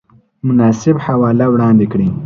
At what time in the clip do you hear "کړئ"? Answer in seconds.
1.91-2.09